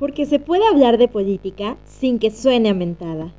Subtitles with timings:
[0.00, 3.34] porque se puede hablar de política sin que suene a mentada.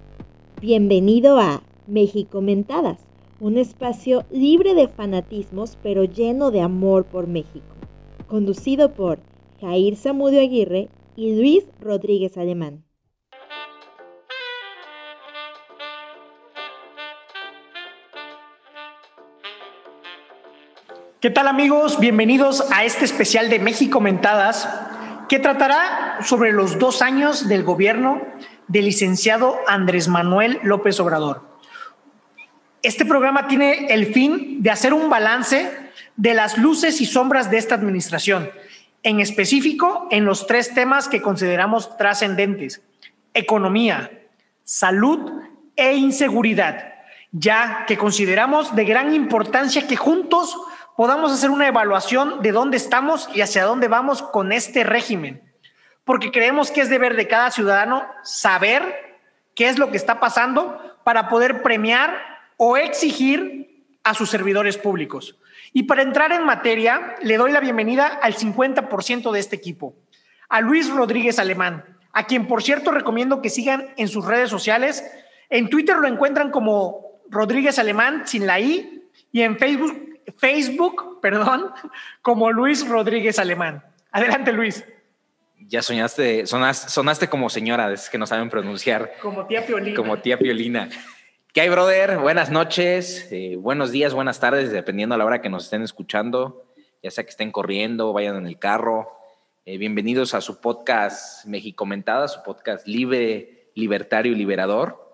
[0.61, 2.99] Bienvenido a México Mentadas,
[3.39, 7.66] un espacio libre de fanatismos pero lleno de amor por México,
[8.28, 9.18] conducido por
[9.60, 12.84] Jair Zamudio Aguirre y Luis Rodríguez Alemán.
[21.20, 22.00] ¿Qué tal amigos?
[22.00, 24.91] Bienvenidos a este especial de México Mentadas
[25.32, 28.21] que tratará sobre los dos años del gobierno
[28.67, 31.57] del licenciado Andrés Manuel López Obrador.
[32.84, 35.71] Este programa tiene el fin de hacer un balance
[36.17, 38.52] de las luces y sombras de esta administración,
[39.04, 42.82] en específico en los tres temas que consideramos trascendentes,
[43.34, 44.12] economía,
[44.66, 45.32] salud
[45.77, 46.95] e inseguridad,
[47.32, 50.57] ya que consideramos de gran importancia que juntos
[50.95, 55.41] podamos hacer una evaluación de dónde estamos y hacia dónde vamos con este régimen.
[56.04, 59.20] Porque creemos que es deber de cada ciudadano saber
[59.55, 62.18] qué es lo que está pasando para poder premiar
[62.57, 65.38] o exigir a sus servidores públicos.
[65.74, 69.96] Y para entrar en materia, le doy la bienvenida al 50% de este equipo,
[70.50, 75.09] a Luis Rodríguez Alemán, a quien por cierto recomiendo que sigan en sus redes sociales.
[75.50, 81.72] En Twitter lo encuentran como Rodríguez Alemán sin la I y en Facebook Facebook, perdón,
[82.22, 83.84] como Luis Rodríguez Alemán.
[84.12, 84.85] Adelante, Luis.
[85.68, 89.13] Ya soñaste, sonaste, como señora, es que no saben pronunciar.
[89.22, 89.96] Como tía Piolina.
[89.96, 90.90] Como tía Piolina.
[91.53, 92.18] ¿Qué hay, brother?
[92.18, 96.66] Buenas noches, eh, buenos días, buenas tardes, dependiendo a la hora que nos estén escuchando,
[97.03, 99.18] ya sea que estén corriendo, vayan en el carro.
[99.66, 105.13] Eh, bienvenidos a su podcast Mexicomentada, su podcast libre, libertario y liberador.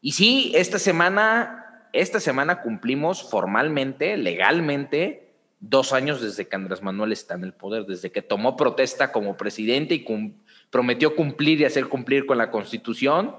[0.00, 1.63] Y sí, esta semana
[1.94, 7.86] esta semana cumplimos formalmente, legalmente, dos años desde que Andrés Manuel está en el poder,
[7.86, 10.34] desde que tomó protesta como presidente y
[10.70, 13.36] prometió cumplir y hacer cumplir con la Constitución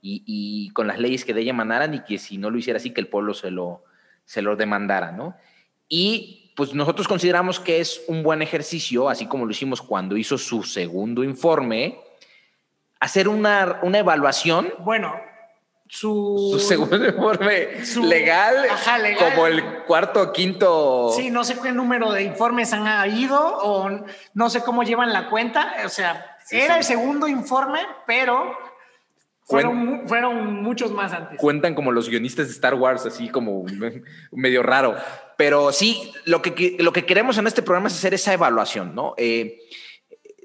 [0.00, 2.90] y, con las leyes que de ella emanaran y que si no lo hiciera así,
[2.90, 3.84] que el pueblo se lo,
[4.24, 5.36] se lo demandara, ¿no?
[5.86, 10.38] Y pues nosotros consideramos que es un buen ejercicio, así como lo hicimos cuando hizo
[10.38, 12.00] su segundo informe,
[13.00, 14.72] hacer una, una evaluación.
[14.80, 15.14] Bueno,
[15.88, 17.68] su, segundo informe
[18.02, 18.66] legal,
[19.18, 21.12] como el cuarto o quinto.
[21.16, 23.90] Sí, no sé qué número de informes han habido o
[24.34, 25.74] no sé cómo llevan la cuenta.
[25.86, 28.54] O sea, era el segundo informe, pero
[29.44, 31.38] fueron, fueron muchos más antes.
[31.38, 33.64] Cuentan como los guionistas de Star Wars, así como
[34.32, 34.94] medio raro.
[35.38, 39.14] Pero sí, lo que, lo que queremos en este programa es hacer esa evaluación, ¿no?
[39.16, 39.58] Eh,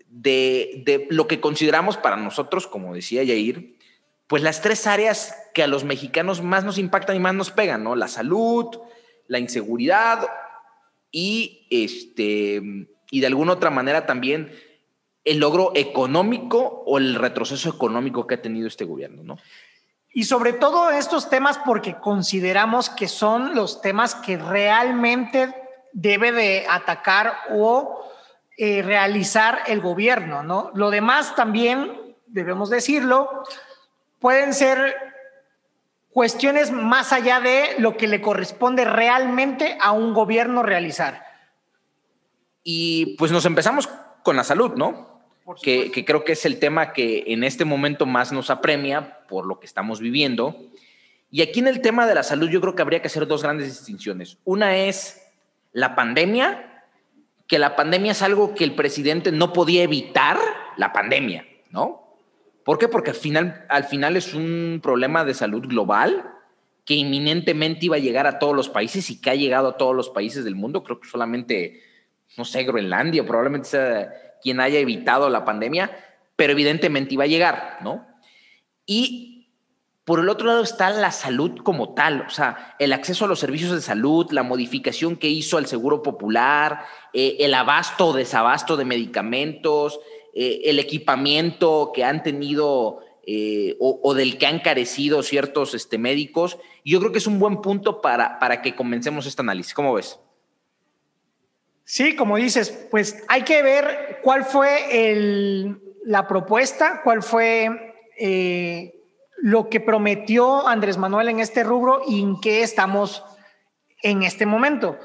[0.07, 3.75] de, de lo que consideramos para nosotros, como decía Yair,
[4.27, 7.83] pues las tres áreas que a los mexicanos más nos impactan y más nos pegan,
[7.83, 7.95] ¿no?
[7.95, 8.67] La salud,
[9.27, 10.27] la inseguridad
[11.11, 12.61] y, este,
[13.11, 14.51] y de alguna otra manera también
[15.23, 19.37] el logro económico o el retroceso económico que ha tenido este gobierno, ¿no?
[20.15, 25.53] Y sobre todo estos temas porque consideramos que son los temas que realmente
[25.91, 28.03] debe de atacar o
[28.57, 30.69] eh, realizar el gobierno, ¿no?
[30.75, 33.43] Lo demás también, debemos decirlo,
[34.23, 34.95] pueden ser
[36.09, 41.25] cuestiones más allá de lo que le corresponde realmente a un gobierno realizar.
[42.63, 43.89] Y pues nos empezamos
[44.23, 45.25] con la salud, ¿no?
[45.61, 49.45] Que, que, creo que es el tema que en este momento más nos apremia por
[49.45, 50.55] lo que estamos viviendo.
[51.29, 53.43] Y aquí en el tema de la salud yo creo que habría que hacer dos
[53.43, 54.37] grandes distinciones.
[54.45, 55.21] Una es
[55.73, 56.85] la pandemia,
[57.45, 60.39] que la pandemia es algo que el presidente no podía evitar,
[60.77, 62.02] la pandemia, ¿no?
[62.63, 62.87] ¿Por qué?
[62.87, 66.29] Porque al final, al final es un problema de salud global
[66.85, 69.95] que inminentemente iba a llegar a todos los países y que ha llegado a todos
[69.95, 70.83] los países del mundo.
[70.83, 71.81] Creo que solamente,
[72.37, 75.91] no sé, Groenlandia probablemente sea quien haya evitado la pandemia,
[76.35, 78.05] pero evidentemente iba a llegar, ¿no?
[78.85, 79.33] Y
[80.03, 83.39] por el otro lado está la salud como tal, o sea, el acceso a los
[83.39, 88.75] servicios de salud, la modificación que hizo al Seguro Popular, eh, el abasto o desabasto
[88.75, 90.01] de medicamentos,
[90.33, 96.57] eh, el equipamiento que han tenido eh, o, del que han carecido ciertos este, médicos.
[96.83, 99.73] yo creo que es un buen punto para, para que comencemos este análisis.
[99.73, 100.19] ¿Cómo ves?
[101.85, 108.95] Sí, como dices, pues hay que ver cuál fue el, la propuesta, cuál fue eh,
[109.37, 113.23] lo que prometió Andrés Manuel en este rubro y en qué estamos
[114.01, 114.97] en este momento.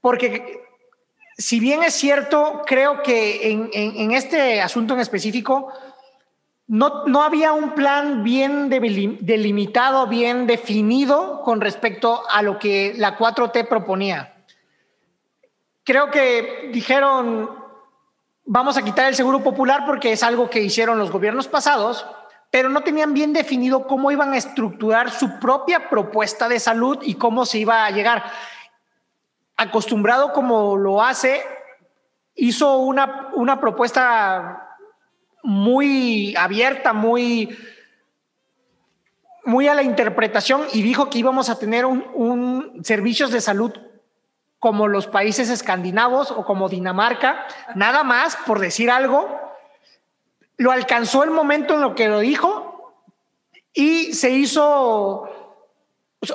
[0.00, 0.63] Porque
[1.36, 5.72] si bien es cierto, creo que en, este asunto en específico
[6.66, 13.18] no, no, había un plan bien delimitado, bien definido con respecto a lo que la
[13.18, 14.34] 4T proponía.
[15.82, 17.50] Creo que dijeron,
[18.44, 22.06] vamos a quitar el seguro popular porque es algo que hicieron los gobiernos pasados,
[22.50, 27.14] pero no tenían bien definido cómo iban a estructurar su propia propuesta de salud y
[27.14, 28.22] cómo se iba a llegar.
[29.56, 31.42] Acostumbrado como lo hace,
[32.34, 34.76] hizo una, una propuesta
[35.42, 37.56] muy abierta, muy,
[39.44, 43.72] muy a la interpretación y dijo que íbamos a tener un, un servicios de salud
[44.58, 49.28] como los países escandinavos o como Dinamarca, nada más por decir algo,
[50.56, 53.04] lo alcanzó el momento en lo que lo dijo
[53.74, 55.43] y se hizo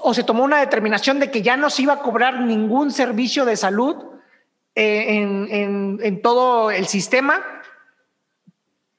[0.02, 3.46] o se tomó una determinación de que ya no se iba a cobrar ningún servicio
[3.46, 3.96] de salud
[4.76, 5.22] eh,
[6.02, 7.44] en, todo el sistema,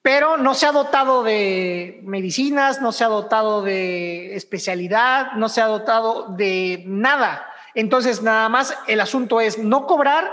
[0.02, 5.60] pero no se ha dotado de medicinas, no se ha dotado de especialidad, no se
[5.62, 7.46] ha dotado de nada.
[7.74, 10.30] Entonces, nada más el asunto es no cobrar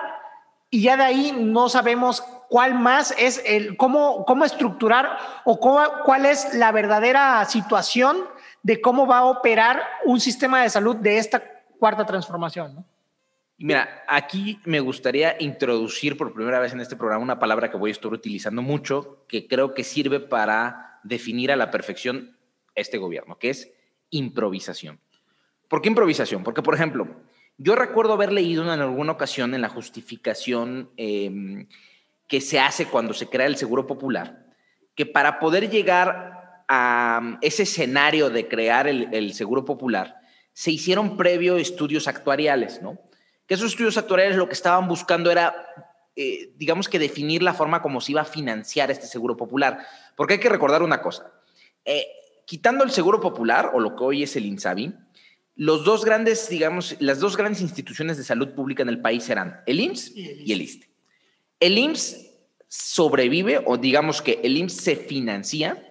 [0.69, 6.25] y ya de ahí no sabemos cuál más es el cómo, cómo estructurar o cuál
[6.25, 8.17] es la verdadera situación
[8.67, 11.41] de cómo va a operar un sistema de salud de esta
[11.79, 12.85] cuarta transformación.
[13.57, 17.91] Mira, aquí me gustaría introducir por primera vez en este programa una palabra que voy
[17.91, 22.35] a estar utilizando mucho, que creo que sirve para definir a la perfección
[22.75, 23.71] este gobierno, que es
[24.09, 24.99] improvisación.
[25.69, 26.43] ¿Por qué improvisación?
[26.43, 27.07] Porque, por ejemplo,
[27.57, 31.69] yo recuerdo haber leído en alguna ocasión en la justificación em,
[32.27, 34.45] que se hace cuando se crea el Seguro Popular,
[34.93, 36.36] que para poder llegar
[36.67, 40.15] a ese escenario de crear el, Seguro Popular,
[40.53, 42.99] se hicieron previo estudios actuariales, ¿no?
[43.45, 45.55] Que esos estudios actuariales lo que estaban buscando era,
[46.15, 49.79] eh, digamos que definir la forma como se iba a financiar este Seguro Popular.
[50.15, 51.31] Porque hay que recordar una cosa,
[51.85, 52.05] eh,
[52.45, 54.93] quitando el Seguro Popular, o lo que hoy es el INSABI,
[55.55, 59.61] los dos grandes, digamos, las dos grandes instituciones de salud pública en el país eran
[59.65, 60.89] el IMSS y el, ISTE.
[61.59, 62.27] El IMSS
[62.67, 65.86] sobrevive, o digamos que el IMSS se financia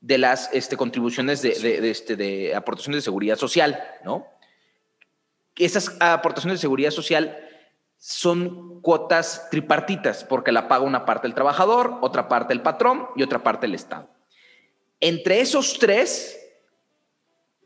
[0.00, 4.26] de las este, contribuciones de, de, este, de aportaciones de seguridad social, ¿no?
[5.56, 7.36] Esas aportaciones de seguridad social
[7.96, 13.24] son cuotas tripartitas, porque la paga una parte el trabajador, otra parte el patrón y
[13.24, 14.08] otra parte el Estado.
[15.00, 16.38] Entre esos tres,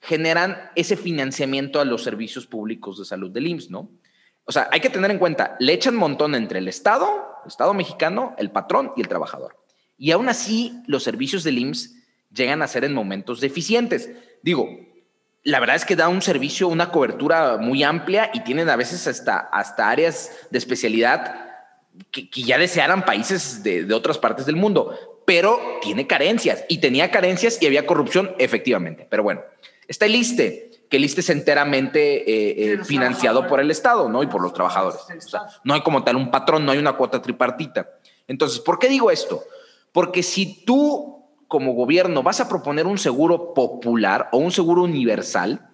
[0.00, 3.90] generan ese financiamiento a los servicios públicos de salud del IMSS, ¿no?
[4.44, 7.06] O sea, hay que tener en cuenta, le echan montón entre el Estado,
[7.44, 9.56] el Estado mexicano, el patrón y el trabajador.
[9.96, 11.94] Y aún así, los servicios del IMSS
[12.34, 14.10] llegan a ser en momentos deficientes.
[14.42, 14.68] Digo,
[15.44, 19.06] la verdad es que da un servicio, una cobertura muy amplia y tienen a veces
[19.06, 21.46] hasta, hasta áreas de especialidad
[22.10, 27.10] que, ya desearan países de, de otras partes del mundo, pero tiene carencias y tenía
[27.10, 29.06] carencias y había corrupción, efectivamente.
[29.10, 29.42] Pero bueno,
[29.92, 34.22] Está el ISTE, que el ISTE es enteramente eh, eh, financiado por el Estado, ¿no?
[34.22, 35.00] Y por los trabajadores.
[35.64, 37.90] no hay como tal un patrón, no hay una cuota tripartita.
[38.26, 39.44] Entonces, ¿por qué digo esto?
[39.92, 41.21] Porque si tú
[41.52, 45.68] como gobierno vas a proponer un seguro popular o un seguro universal,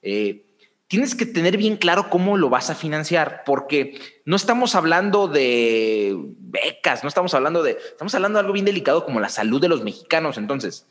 [0.00, 0.46] eh,
[0.86, 6.16] tienes que tener bien claro cómo lo vas a financiar, porque no estamos hablando de
[6.38, 9.66] becas, no estamos hablando de, estamos hablando de algo bien delicado como la salud de
[9.66, 10.38] los mexicanos.
[10.38, 10.86] Entonces,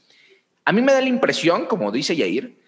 [0.66, 2.60] a mí me da la impresión, como dice Yair,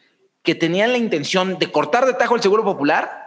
[0.44, 3.25] que tenían la intención de cortar de tajo el Seguro Popular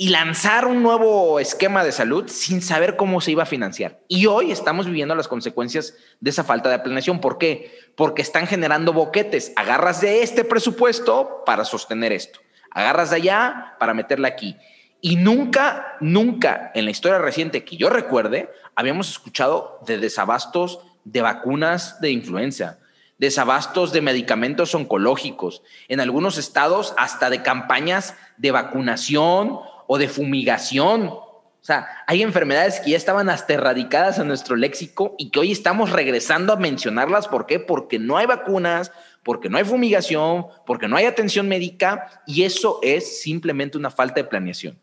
[0.00, 3.98] y lanzar un nuevo esquema de salud sin saber cómo se iba a financiar.
[4.06, 7.20] Y hoy estamos viviendo las consecuencias de esa falta de planeación.
[7.20, 7.76] ¿Por qué?
[7.96, 9.52] Porque están generando boquetes.
[9.56, 12.38] Agarras de este presupuesto para sostener esto.
[12.70, 14.56] Agarras de allá para meterla aquí.
[15.00, 21.22] Y nunca, nunca en la historia reciente que yo recuerde, habíamos escuchado de desabastos de
[21.22, 22.78] vacunas de influenza
[23.18, 29.58] desabastos de medicamentos oncológicos, en algunos estados hasta de campañas de vacunación
[29.88, 31.08] o de fumigación.
[31.08, 35.50] O sea, hay enfermedades que ya estaban hasta erradicadas en nuestro léxico y que hoy
[35.50, 37.26] estamos regresando a mencionarlas.
[37.26, 37.58] ¿Por qué?
[37.58, 38.92] Porque no hay vacunas,
[39.24, 44.16] porque no hay fumigación, porque no hay atención médica y eso es simplemente una falta
[44.16, 44.78] de planeación.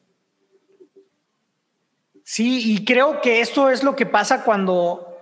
[2.23, 5.15] Sí, y creo que esto es lo que pasa cuando,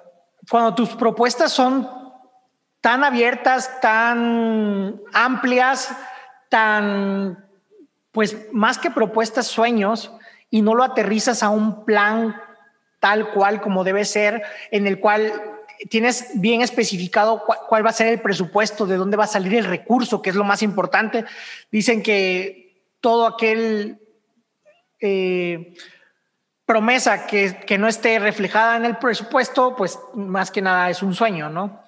[0.49, 1.89] cuando tus propuestas son
[2.79, 5.93] tan abiertas, tan amplias,
[6.49, 7.42] tan,
[8.13, 10.13] pues más que propuestas, sueños,
[10.49, 12.35] y no lo aterrizas a un plan
[12.99, 15.33] tal cual como debe ser, en el cual
[15.89, 19.65] tienes bien especificado cuál, va a ser el presupuesto, de dónde va a salir el
[19.65, 21.25] recurso, que es lo más importante.
[21.71, 23.99] Dicen que todo aquel
[25.01, 25.73] eh,
[26.65, 31.49] promesa que, no esté reflejada en el presupuesto, pues más que nada es un sueño,
[31.49, 31.83] ¿no?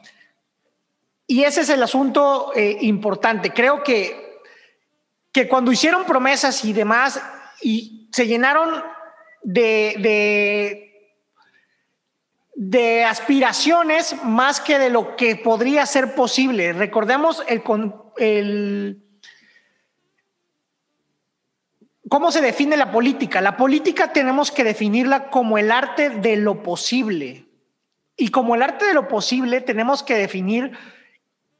[1.27, 3.51] Y ese es el asunto eh, importante.
[3.51, 4.24] Creo que,
[5.35, 7.21] que cuando hicieron promesas y demás
[7.61, 8.81] y se llenaron
[9.43, 10.93] de,
[12.55, 16.71] de aspiraciones más que de lo que podría ser posible.
[16.71, 17.61] Recordemos el,
[18.15, 19.03] el
[22.07, 23.41] ¿Cómo se define la política?
[23.41, 27.45] La política tenemos que definirla como el arte de lo posible.
[28.15, 30.77] Y como el arte de lo posible tenemos que definir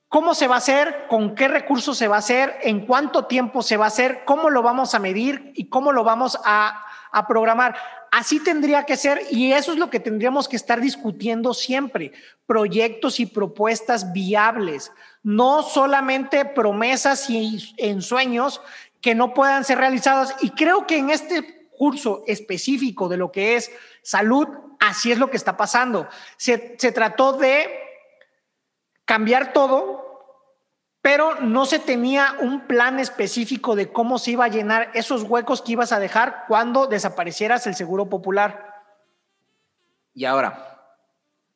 [0.09, 3.62] cómo se va a hacer, con qué recursos se va a hacer, en cuánto tiempo
[3.62, 6.81] se va a hacer, cómo lo vamos a medir y cómo lo vamos a,
[7.29, 7.77] programar.
[8.12, 12.12] Así tendría que ser y eso es lo que tendríamos que estar discutiendo siempre,
[12.45, 14.91] proyectos y propuestas viables,
[15.24, 18.59] no solamente promesas y ensueños
[19.00, 20.35] que no puedan ser realizados.
[20.41, 23.71] Y creo que en este curso específico de lo que es
[24.01, 24.50] salud,
[24.81, 26.09] así es lo que está pasando.
[26.35, 26.57] Se
[26.91, 27.85] trató de
[29.05, 30.05] cambiar todo,
[31.01, 35.62] pero no se tenía un plan específico de cómo se iba a llenar esos huecos
[35.62, 38.83] que ibas a dejar cuando desaparecieras el seguro popular.
[40.13, 40.75] Y ahora,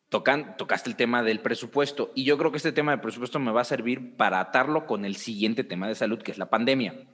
[0.10, 3.52] tocan, tocaste el tema del presupuesto y yo creo que este tema del presupuesto me
[3.52, 7.08] va a servir para atarlo con el siguiente tema de salud, que es la pandemia.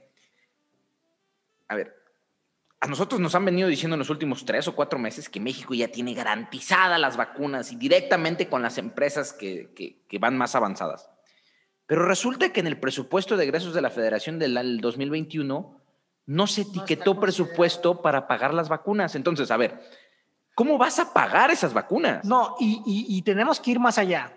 [1.68, 2.05] A ver,
[2.80, 5.74] a nosotros nos han venido diciendo en los últimos tres o cuatro meses que México
[5.74, 9.72] ya tiene garantizadas las vacunas y directamente con las empresas que,
[10.08, 11.08] que van más avanzadas.
[11.86, 15.80] Pero resulta que en el presupuesto de egresos de la Federación del 2021
[16.26, 19.14] no se etiquetó presupuesto para pagar las vacunas.
[19.14, 19.80] Entonces, a ver,
[20.54, 22.24] ¿cómo vas a pagar esas vacunas?
[22.24, 24.32] No, y, tenemos que ir más allá.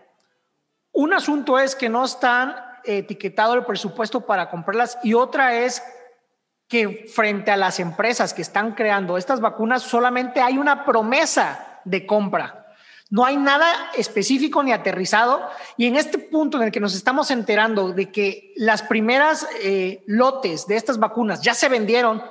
[0.92, 5.84] Un asunto es que no están etiquetado el presupuesto para comprarlas y otra es
[6.70, 12.06] que frente a las empresas que están creando estas vacunas solamente hay una promesa de
[12.06, 12.68] compra.
[13.10, 15.42] No hay nada específico ni aterrizado.
[15.78, 20.04] Y en este punto en el que nos estamos enterando de que las primeras eh,
[20.06, 22.22] lotes de estas vacunas ya se vendieron,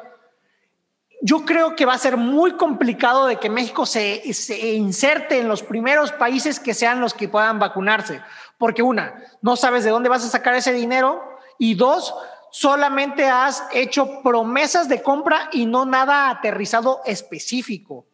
[1.21, 5.49] yo creo que va a ser muy complicado de que México se, se inserte en
[5.49, 8.23] los primeros países que sean los que puedan vacunarse,
[8.57, 11.37] porque una, no sabes de dónde vas a sacar ese dinero.
[11.61, 12.15] Y dos,
[12.51, 18.07] solamente has hecho promesas de compra y no nada aterrizado específico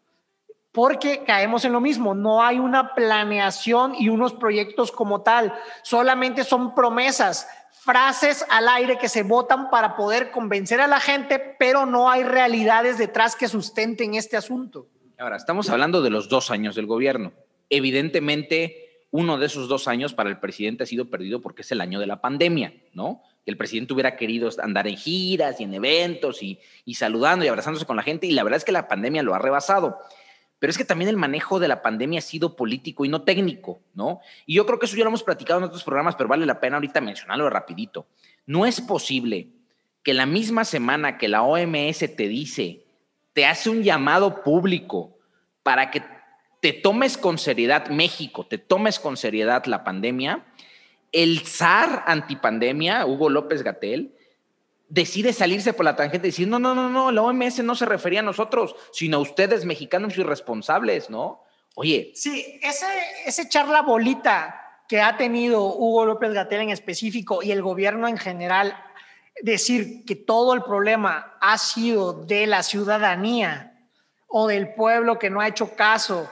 [0.75, 6.43] porque caemos en lo mismo, no hay una planeación y unos proyectos como tal, solamente
[6.43, 11.87] son promesas, frases al aire que se votan para poder convencer a la gente, pero
[11.87, 14.89] no hay realidades detrás que sustenten este asunto.
[15.17, 17.33] Ahora, estamos hablando de los dos años del gobierno.
[17.71, 21.81] Evidentemente, uno de esos dos años para el presidente ha sido perdido porque es el
[21.81, 23.23] año de la pandemia, ¿no?
[23.45, 27.49] Que el presidente hubiera querido andar en giras y en eventos y, y saludando y
[27.49, 29.99] abrazándose con la gente, y la verdad es que la pandemia lo ha rebasado
[30.65, 33.81] pero es que también el manejo de la pandemia ha sido político y no técnico,
[33.93, 34.21] ¿no?
[34.47, 36.59] Y yo creo que eso ya lo hemos platicado en otros programas, pero vale la
[36.59, 38.07] pena ahorita mencionarlo rapidito.
[38.47, 39.49] No es posible
[40.03, 42.85] que la misma semana que la OMS te dice,
[43.35, 45.19] te hace un llamado público
[45.63, 46.03] para que
[46.61, 50.47] te tomes con seriedad México, te tomes con seriedad la pandemia,
[51.15, 54.17] el zar antipandemia, Hugo López Gatel,
[54.89, 57.87] decide salirse por la tangente y decir, no, no, no, no, la OMS no se
[57.87, 61.45] refería a nosotros, sino a ustedes mexicanos irresponsables, ¿no?
[61.77, 62.11] Oye.
[62.17, 62.87] Sí, ese,
[63.25, 68.19] ese charla bolita que ha tenido Hugo López Gatel en específico y el gobierno en
[68.19, 68.77] general,
[69.41, 73.87] decir que todo el problema ha sido de la ciudadanía
[74.27, 76.29] o del pueblo que no ha hecho caso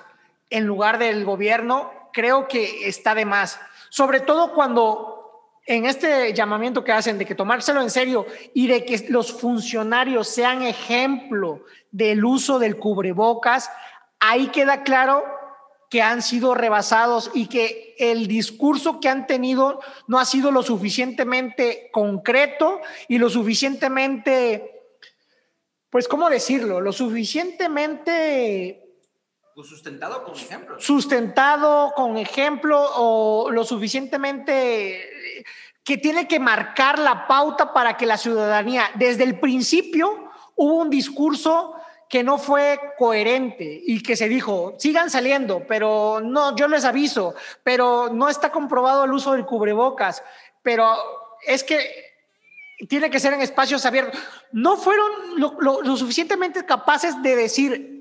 [0.50, 3.60] en lugar del gobierno, creo que está de más.
[3.92, 8.86] Sobre todo cuando en este llamamiento que hacen de que tomárselo en serio y de
[8.86, 13.68] que los funcionarios sean ejemplo del uso del cubrebocas,
[14.18, 15.22] ahí queda claro
[15.90, 20.62] que han sido rebasados y que el discurso que han tenido no ha sido lo
[20.62, 24.70] suficientemente concreto y lo suficientemente,
[25.90, 26.80] pues, ¿cómo decirlo?
[26.80, 28.81] Lo suficientemente
[29.62, 30.80] sustentado con ejemplo.
[30.80, 35.44] Sustentado con ejemplo o lo suficientemente
[35.84, 40.90] que tiene que marcar la pauta para que la ciudadanía, desde el principio, hubo un
[40.90, 41.74] discurso
[42.08, 47.34] que no fue coherente y que se dijo, sigan saliendo, pero no, yo les aviso,
[47.64, 50.22] pero no está comprobado el uso del cubrebocas,
[50.62, 50.94] pero
[51.46, 52.12] es que
[52.88, 54.20] tiene que ser en espacios abiertos.
[54.52, 57.91] No fueron lo suficientemente capaces de decir,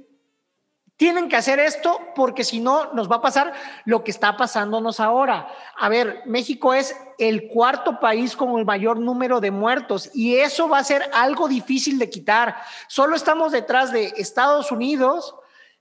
[1.01, 3.53] tienen que hacer esto porque si no nos va a pasar
[3.85, 5.47] lo que está pasándonos ahora.
[5.75, 10.69] A ver, México es el cuarto país con el mayor número de muertos y eso
[10.69, 12.55] va a ser algo difícil de quitar.
[12.87, 15.33] Solo estamos detrás de Estados Unidos,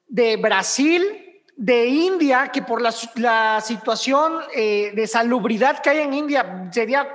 [0.07, 1.05] de Brasil,
[1.55, 7.07] de India, que por la, situación eh, de salubridad que hay en India sería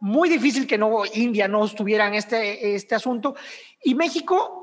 [0.00, 3.36] muy difícil que no India no estuviera en este, este asunto.
[3.84, 4.61] Y México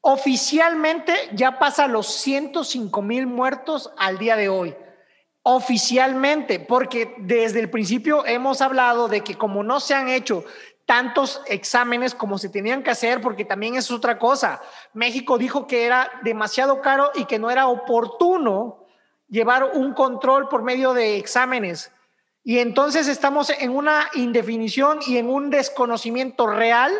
[0.00, 4.76] Oficialmente ya pasa los 105 mil muertos al día de hoy.
[5.42, 10.44] Oficialmente, porque desde el principio hemos hablado de que como no se han hecho
[10.86, 14.62] tantos exámenes como se tenían que hacer, porque también es otra cosa.
[14.94, 18.86] México dijo que era demasiado caro y que no era oportuno
[19.28, 21.92] llevar un control por medio de exámenes.
[22.42, 26.92] Y entonces estamos en una indefinición y en un desconocimiento real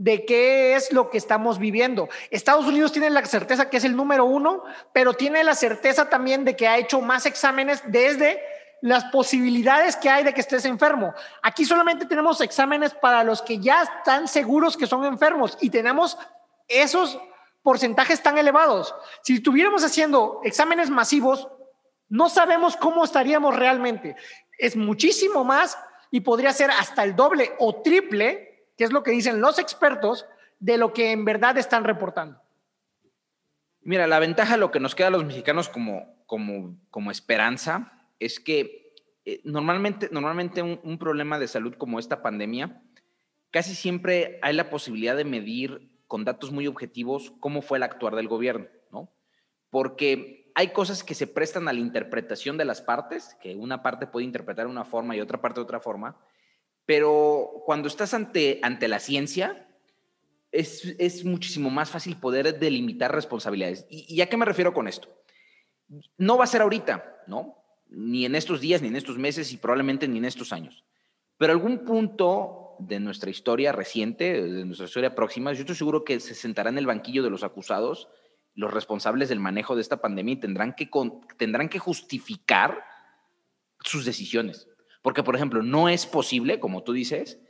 [0.00, 2.08] de qué es lo que estamos viviendo.
[2.30, 4.64] Estados Unidos tiene la certeza que es el número uno,
[4.94, 8.42] pero tiene la certeza también de que ha hecho más exámenes desde
[8.80, 11.12] las posibilidades que hay de que estés enfermo.
[11.42, 16.16] Aquí solamente tenemos exámenes para los que ya están seguros que son enfermos y tenemos
[16.66, 17.20] esos
[17.62, 18.94] porcentajes tan elevados.
[19.22, 21.46] Si estuviéramos haciendo exámenes masivos,
[22.08, 24.16] no sabemos cómo estaríamos realmente.
[24.56, 25.76] Es muchísimo más
[26.10, 28.49] y podría ser hasta el doble o triple,
[28.80, 30.24] que es lo que dicen los expertos,
[30.58, 32.40] de lo que en verdad están reportando.
[33.82, 38.40] Mira, la ventaja, lo que nos queda a los mexicanos como, como, como esperanza, es
[38.40, 38.94] que
[39.26, 42.80] eh, normalmente, normalmente un, problema de salud como esta pandemia,
[43.50, 48.16] casi siempre hay la posibilidad de medir con datos muy objetivos cómo fue el actuar
[48.16, 49.12] del gobierno, ¿no?
[49.68, 54.06] Porque hay cosas que se prestan a la interpretación de las partes, que una parte
[54.06, 56.16] puede interpretar de una forma y otra parte de otra forma,
[56.90, 59.68] pero cuando estás ante, ante la ciencia,
[60.50, 63.86] es, es muchísimo más fácil poder delimitar responsabilidades.
[63.88, 65.08] ¿Y, ¿Y a qué me refiero con esto?
[66.18, 67.62] No va a ser ahorita, ¿no?
[67.90, 70.82] ni en estos días, ni en estos meses y probablemente ni en estos años.
[71.38, 76.18] Pero algún punto de nuestra historia reciente, de nuestra historia próxima, yo estoy seguro que
[76.18, 78.08] se sentará en el banquillo de los acusados
[78.56, 80.90] los responsables del manejo de esta pandemia y tendrán que,
[81.36, 82.82] tendrán que justificar
[83.78, 84.69] sus decisiones.
[85.02, 87.40] Porque, por ejemplo, no es posible, como tú dices,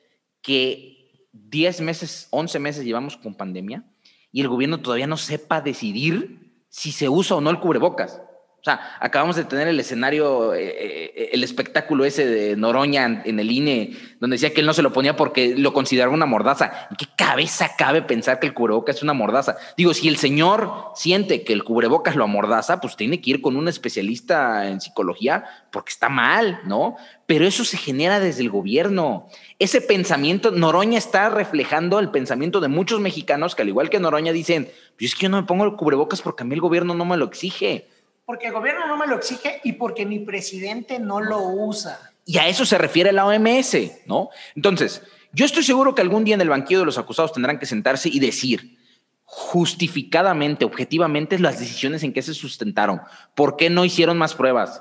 [0.43, 3.85] que 10 meses, 11 meses llevamos con pandemia
[4.33, 8.23] y el gobierno todavía no sepa decidir si se usa o no el cubrebocas.
[8.61, 13.41] O sea, acabamos de tener el escenario, eh, eh, el espectáculo ese de Noroña en
[13.41, 16.89] el INE, donde decía que él no se lo ponía porque lo consideraba una mordaza.
[16.91, 19.57] ¿En qué cabeza cabe pensar que el cubrebocas es una mordaza?
[19.79, 23.57] Digo, si el señor siente que el cubrebocas lo amordaza, pues tiene que ir con
[23.57, 26.97] un especialista en psicología porque está mal, ¿no?
[27.25, 29.29] Pero eso se genera desde el gobierno.
[29.59, 34.33] Ese pensamiento, Noroña está reflejando el pensamiento de muchos mexicanos que al igual que Noroña
[34.33, 36.93] dicen, pues es que yo no me pongo el cubrebocas porque a mí el gobierno
[36.93, 37.89] no me lo exige
[38.31, 42.13] porque el gobierno no me lo exige y porque mi presidente no lo usa.
[42.25, 44.29] Y a eso se refiere la OMS, ¿no?
[44.55, 47.67] Entonces, yo estoy seguro que algún día en el banquillo de los acusados tendrán que
[47.67, 48.79] sentarse y decir
[49.25, 53.01] justificadamente, objetivamente, las decisiones en que se sustentaron.
[53.35, 54.81] ¿Por qué no hicieron más pruebas?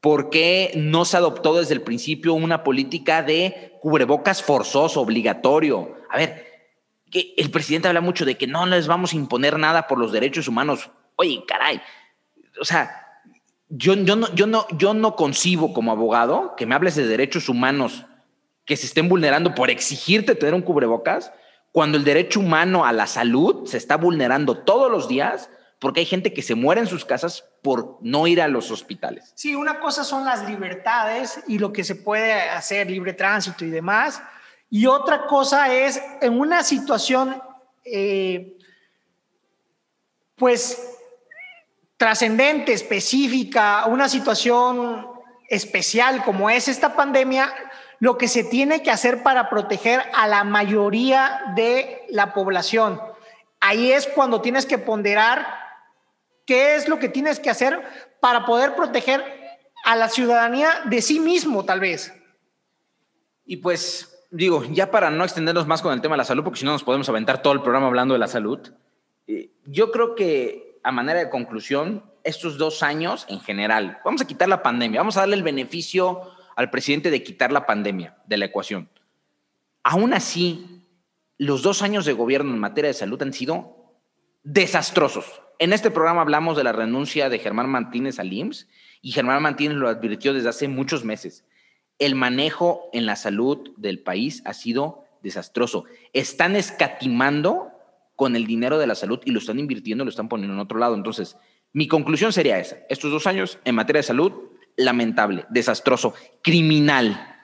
[0.00, 5.94] ¿Por qué no se adoptó desde el principio una política de cubrebocas forzoso, obligatorio?
[6.08, 6.46] A ver,
[7.10, 10.10] que el presidente habla mucho de que no les vamos a imponer nada por los
[10.10, 10.90] derechos humanos.
[11.16, 11.82] Oye, caray,
[12.60, 13.06] o sea,
[13.68, 17.48] yo, yo, no, yo, no, yo no concibo como abogado que me hables de derechos
[17.48, 18.06] humanos
[18.64, 21.32] que se estén vulnerando por exigirte tener un cubrebocas,
[21.72, 26.06] cuando el derecho humano a la salud se está vulnerando todos los días porque hay
[26.06, 29.32] gente que se muere en sus casas por no ir a los hospitales.
[29.36, 33.70] Sí, una cosa son las libertades y lo que se puede hacer, libre tránsito y
[33.70, 34.20] demás,
[34.70, 37.40] y otra cosa es en una situación,
[37.84, 38.56] eh,
[40.36, 40.97] pues
[41.98, 45.06] trascendente, específica, una situación
[45.48, 47.52] especial como es esta pandemia,
[47.98, 53.00] lo que se tiene que hacer para proteger a la mayoría de la población.
[53.60, 55.46] Ahí es cuando tienes que ponderar
[56.46, 57.82] qué es lo que tienes que hacer
[58.20, 59.24] para poder proteger
[59.84, 62.14] a la ciudadanía de sí mismo, tal vez.
[63.44, 66.60] Y pues, digo, ya para no extendernos más con el tema de la salud, porque
[66.60, 68.72] si no nos podemos aventar todo el programa hablando de la salud,
[69.26, 74.26] eh, yo creo que a manera de conclusión, estos dos años en general, vamos a
[74.26, 76.22] quitar la pandemia, vamos a darle el beneficio
[76.56, 78.88] al presidente de quitar la pandemia de la ecuación.
[79.82, 80.82] Aún así,
[81.36, 83.98] los dos años de gobierno en materia de salud han sido
[84.44, 85.42] desastrosos.
[85.58, 88.66] En este programa hablamos de la renuncia de Germán Martínez al IMSS
[89.02, 91.44] y Germán Martínez lo advirtió desde hace muchos meses.
[91.98, 95.84] El manejo en la salud del país ha sido desastroso.
[96.14, 97.77] Están escatimando
[98.18, 100.76] con el dinero de la salud y lo están invirtiendo, lo están poniendo en otro
[100.76, 100.96] lado.
[100.96, 101.36] Entonces,
[101.72, 102.78] mi conclusión sería esa.
[102.88, 104.32] Estos dos años en materia de salud,
[104.76, 107.36] lamentable, desastroso, criminal.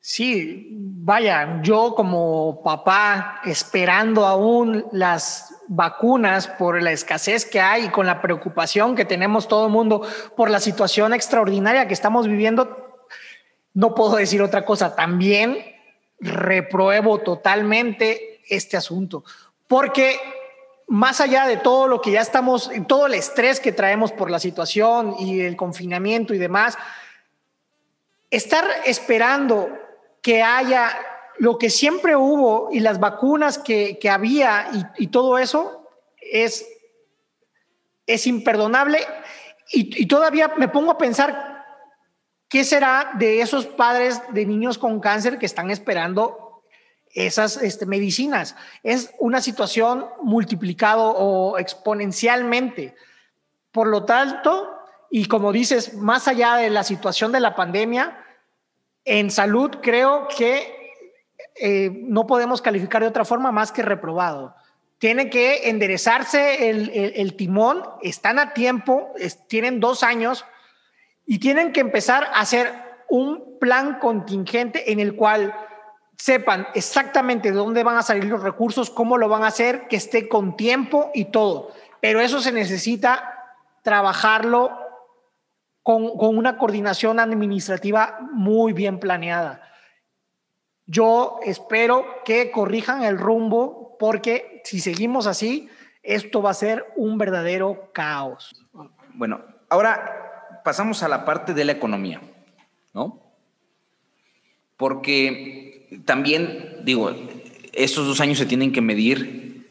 [0.00, 7.90] Sí, vaya, yo como papá esperando aún las vacunas por la escasez que hay y
[7.90, 10.00] con la preocupación que tenemos todo el mundo
[10.34, 13.04] por la situación extraordinaria que estamos viviendo,
[13.74, 14.96] no puedo decir otra cosa.
[14.96, 15.58] También
[16.20, 19.24] repruebo totalmente este asunto
[19.70, 20.18] porque
[20.88, 24.40] más allá de todo lo que ya estamos, todo el estrés que traemos por la
[24.40, 26.76] situación y el confinamiento y demás,
[28.30, 29.68] estar esperando
[30.22, 30.90] que haya
[31.38, 35.88] lo que siempre hubo y las vacunas que, había y, todo eso
[36.20, 36.66] es,
[38.08, 38.98] es imperdonable.
[39.70, 41.64] Y, todavía me pongo a pensar
[42.48, 46.49] qué será de esos padres de niños con cáncer que están esperando
[47.14, 48.56] esas este, medicinas.
[48.82, 52.94] Es una situación multiplicado o exponencialmente.
[53.72, 54.70] Por lo tanto,
[55.10, 58.24] y como dices, más allá de la situación de la pandemia,
[59.04, 60.80] en salud creo que
[61.56, 64.54] eh, no podemos calificar de otra forma más que reprobado.
[64.98, 69.14] Tiene que enderezarse el, timón, están a tiempo,
[69.48, 70.44] tienen dos años
[71.24, 72.70] y tienen que empezar a hacer
[73.08, 75.54] un plan contingente en el cual
[76.20, 79.96] sepan exactamente de dónde van a salir los recursos, cómo lo van a hacer, que
[79.96, 81.70] esté con tiempo y todo.
[82.02, 84.70] Pero eso se necesita trabajarlo
[85.82, 89.62] con, con una coordinación administrativa muy bien planeada.
[90.84, 95.70] Yo espero que corrijan el rumbo porque si seguimos así,
[96.02, 98.54] esto va a ser un verdadero caos.
[99.14, 102.20] Bueno, ahora pasamos a la parte de la economía,
[102.92, 103.22] ¿no?
[104.76, 105.69] Porque
[106.04, 107.14] también, digo,
[107.72, 109.70] estos dos años se tienen que medir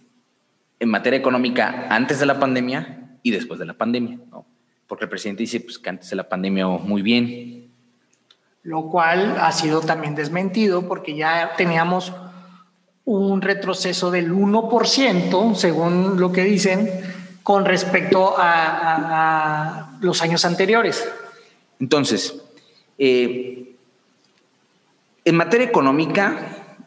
[0.79, 4.45] en materia económica antes de la pandemia y después de la pandemia, ¿no?
[4.87, 7.71] Porque el presidente dice pues, que antes de la pandemia muy bien,
[8.63, 12.13] lo cual ha sido también desmentido porque ya teníamos
[13.05, 16.89] un retroceso del 1%, según lo que dicen,
[17.43, 21.05] con respecto a, los años anteriores.
[21.79, 22.41] Entonces,
[22.97, 23.68] eh,
[25.29, 26.37] en materia económica,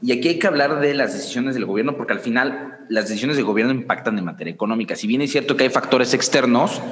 [0.02, 3.36] y aquí hay que hablar de las decisiones del gobierno, porque al final las decisiones
[3.36, 4.96] del gobierno impactan en materia económica.
[4.96, 6.82] Si bien es cierto que hay factores externos,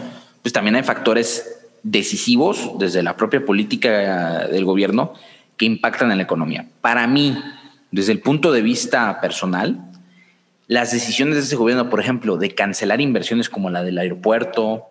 [0.42, 5.14] pues también hay factores decisivos desde la propia política del gobierno
[5.56, 6.68] que impactan en la economía.
[6.80, 7.36] Para mí,
[7.90, 9.90] desde el punto de vista personal,
[10.68, 14.86] las decisiones de ese gobierno, por ejemplo, de cancelar inversiones como la del aeropuerto,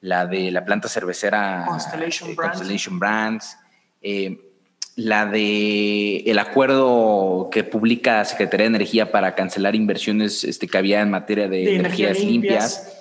[0.00, 3.56] la de la planta cervecera Constellation Brands,
[4.02, 4.51] eh,
[4.96, 11.00] la de el acuerdo que publica Secretaría de Energía para cancelar inversiones este, que había
[11.00, 12.98] en materia de, energías limpias.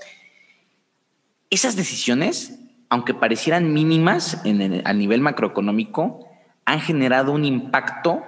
[1.49, 2.57] Esas decisiones
[2.91, 6.27] aunque parecieran mínimas en a nivel macroeconómico,
[6.65, 8.21] han generado un impacto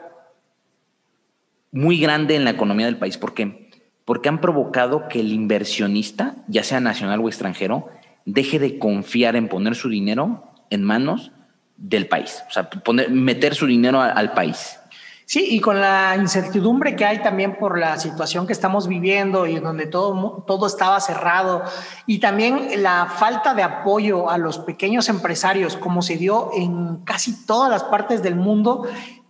[1.74, 3.18] muy grande en la economía del país.
[3.18, 3.70] ¿Por qué?
[4.06, 7.90] Porque han provocado que el inversionista, ya sea nacional o extranjero,
[8.26, 11.34] deje de confiar en poner su dinero en manos
[11.84, 12.70] del país, o sea,
[13.10, 14.80] meter su dinero al país.
[15.26, 19.60] Sí, y con la incertidumbre que hay también por la situación que estamos viviendo y
[19.60, 21.64] donde todo, todo estaba cerrado,
[22.06, 27.46] y también la falta de apoyo a los pequeños empresarios, como se dio en casi
[27.46, 28.88] todas las partes del mundo,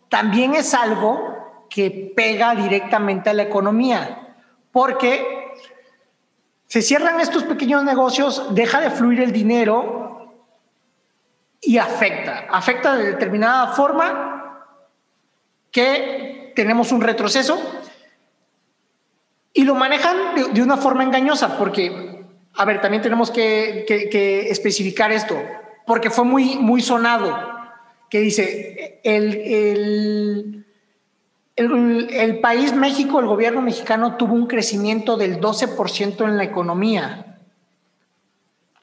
[0.09, 4.35] también es algo que pega directamente a la economía,
[4.71, 5.25] porque
[6.67, 10.22] se cierran estos pequeños negocios, deja de fluir el dinero
[11.63, 14.67] y afecta, afecta de determinada forma
[15.71, 17.59] que tenemos un retroceso
[19.53, 20.17] y lo manejan
[20.53, 23.85] de, una forma engañosa, porque, a ver, también tenemos que,
[24.49, 25.35] especificar esto,
[25.85, 27.37] porque fue muy, muy sonado,
[28.09, 30.65] que dice, el,
[31.55, 37.32] el, el, país México, el gobierno mexicano tuvo un crecimiento del 12% en la economía.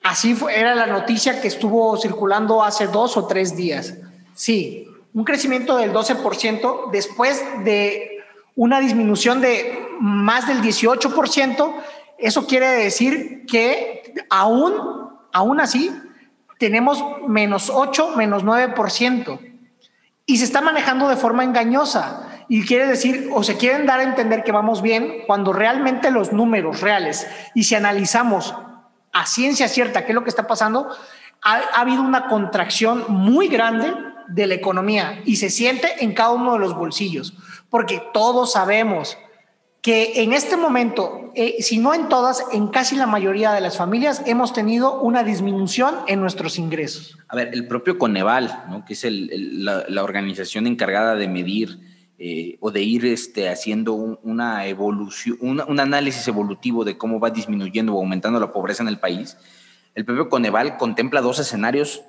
[0.03, 3.95] Así fue, era la noticia que estuvo circulando hace dos o tres días.
[4.35, 8.25] Sí, un crecimiento del 12% después de
[8.57, 11.75] una disminución de más del 18%,
[12.19, 14.75] eso quiere decir que aún,
[15.33, 15.91] aún así
[16.59, 19.39] tenemos menos 8, menos 9%.
[20.27, 22.45] Y se está manejando de forma engañosa.
[22.49, 26.33] Y quiere decir, o se quieren dar a entender que vamos bien, cuando realmente los
[26.33, 28.55] números reales, y si analizamos
[29.12, 30.88] a ciencia cierta qué es lo que está pasando,
[31.42, 33.94] ha, ha habido una contracción muy grande
[34.29, 37.35] de la economía y se siente en cada uno de los bolsillos,
[37.68, 39.18] porque todos sabemos
[39.83, 43.79] que en este momento, eh, si no en todas, en casi la mayoría de las
[43.79, 47.18] familias hemos tenido una disminución en nuestros ingresos.
[47.29, 48.85] A ver, el propio Coneval, ¿no?
[48.85, 51.79] que es la, organización encargada de medir
[52.22, 57.94] eh, o de ir este, haciendo una evolución, un análisis evolutivo de cómo va disminuyendo
[57.94, 59.38] o aumentando la pobreza en el país,
[59.94, 62.02] el propio Coneval contempla dos escenarios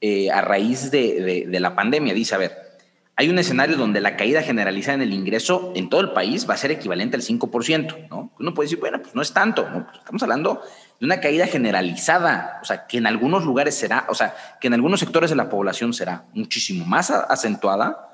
[0.00, 2.14] eh, a raíz de, la pandemia.
[2.14, 2.78] Dice, a ver,
[3.16, 6.54] hay un escenario donde la caída generalizada en el ingreso en todo el país va
[6.54, 8.32] a ser equivalente al 5%, ¿no?
[8.38, 9.66] Uno puede decir, bueno, pues no es tanto.
[9.68, 10.62] Pues estamos hablando
[11.00, 14.74] de una caída generalizada, o sea, que en algunos lugares será, o sea, que en
[14.74, 18.05] algunos sectores de la población será muchísimo más acentuada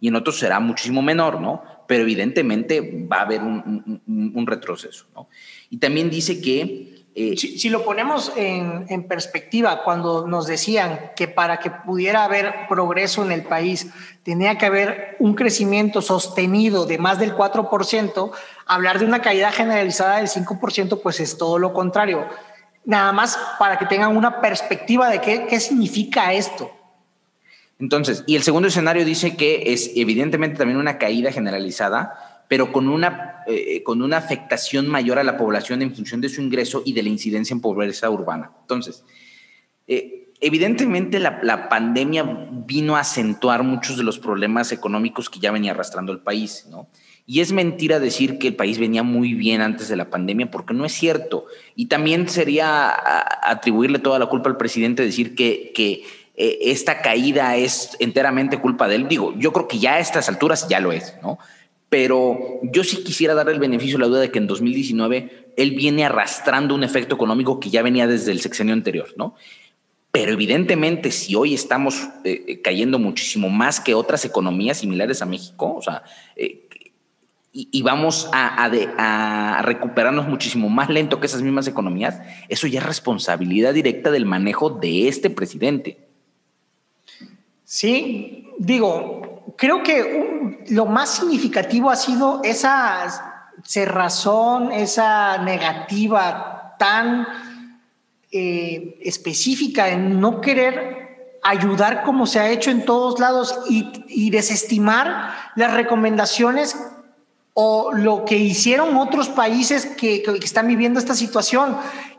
[0.00, 1.62] y en otros será muchísimo menor, ¿no?
[1.86, 5.28] Pero evidentemente va a haber un, retroceso, ¿no?
[5.68, 11.58] Y también dice que eh, si, lo ponemos en, perspectiva, cuando nos decían que para
[11.58, 13.88] que pudiera haber progreso en el país
[14.22, 18.30] tenía que haber un crecimiento sostenido de más del 4%,
[18.66, 22.26] hablar de una caída generalizada del 5%, pues es todo lo contrario.
[22.84, 26.70] Nada más para que tengan una perspectiva de qué significa esto.
[27.80, 32.88] Entonces, y el segundo escenario dice que es evidentemente también una caída generalizada, pero con
[32.88, 36.92] una, eh, con una afectación mayor a la población en función de su ingreso y
[36.92, 38.52] de la incidencia en pobreza urbana.
[38.60, 39.04] Entonces,
[39.86, 42.24] eh, evidentemente la, la, pandemia
[42.66, 46.88] vino a acentuar muchos de los problemas económicos que ya venía arrastrando el país, ¿no?
[47.30, 50.74] Y es mentira decir que el país venía muy bien antes de la pandemia, porque
[50.74, 51.46] no es cierto.
[51.76, 52.92] Y también sería
[53.48, 56.02] atribuirle toda la culpa al presidente decir que, que
[56.36, 59.08] eh, esta caída es enteramente culpa de él.
[59.08, 61.38] Digo, yo creo que ya a estas alturas ya lo es, ¿no?
[61.90, 65.70] pero yo sí quisiera darle el beneficio de la duda de que en 2019 él
[65.72, 69.34] viene arrastrando un efecto económico que ya venía desde el sexenio anterior, ¿no?
[70.12, 75.26] Pero evidentemente, si hoy estamos eh, eh, cayendo muchísimo más que otras economías similares a
[75.26, 76.04] México, o sea,
[77.52, 82.86] y, vamos a, a, recuperarnos muchísimo más lento que esas mismas economías, eso ya es
[82.86, 86.09] responsabilidad directa del manejo de este presidente.
[87.72, 97.28] Sí, digo, creo que lo más significativo ha sido esa cerrazón, esa negativa tan
[98.32, 105.52] eh, específica en no querer ayudar como se ha hecho en todos lados y, desestimar
[105.54, 106.76] las recomendaciones
[107.54, 111.76] o lo que hicieron otros países que, que, están viviendo esta situación.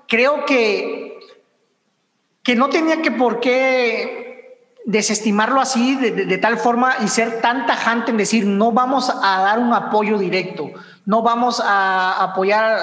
[0.07, 1.19] Creo que,
[2.41, 4.30] que no tenía que por qué
[4.85, 9.59] desestimarlo así de, tal forma y ser tan tajante en decir no vamos a dar
[9.59, 10.71] un apoyo directo,
[11.05, 12.79] no vamos a apoyar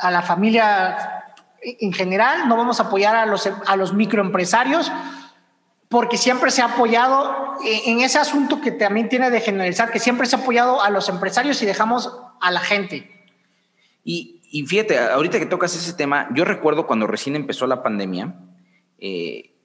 [0.00, 1.24] a, la familia
[1.62, 4.90] en general, no vamos a apoyar a los, a los microempresarios,
[5.88, 10.26] porque siempre se ha apoyado en ese asunto que también tiene de generalizar, que siempre
[10.26, 13.10] se ha apoyado a los empresarios y dejamos a la gente.
[14.04, 18.34] Y, y fíjate, ahorita que tocas ese tema, yo recuerdo cuando recién empezó la pandemia,
[18.98, 19.55] eh,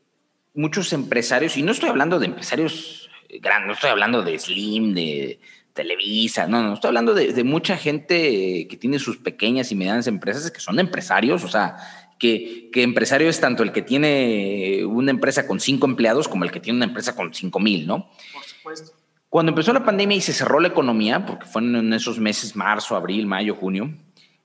[0.54, 3.10] muchos empresarios, y no estoy hablando de empresarios
[3.40, 5.40] grandes, no estoy hablando de Slim, de
[5.74, 10.52] Televisa, no, no, estoy hablando de, mucha gente que tiene sus pequeñas y medianas empresas,
[10.52, 11.78] que son empresarios, o sea,
[12.20, 16.52] que, que, empresario es tanto el que tiene una empresa con cinco empleados como el
[16.52, 18.10] que tiene una empresa con cinco mil, ¿no?
[18.34, 18.92] Por supuesto.
[19.32, 22.98] Cuando empezó la pandemia y se cerró la economía, porque fue en esos meses, marzo,
[22.98, 23.90] abril, mayo, junio,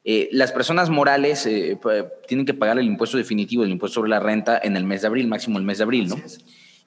[0.09, 1.77] eh, las personas morales eh,
[2.29, 5.09] tienen que pagar el impuesto definitivo, el impuesto sobre la renta en el mes de
[5.09, 6.16] abril, máximo el mes de abril, ¿no?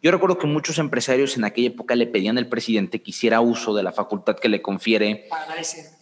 [0.01, 3.75] Yo recuerdo que muchos empresarios en aquella época le pedían al presidente que hiciera uso
[3.75, 5.27] de la facultad que le confiere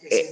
[0.08, 0.30] eh,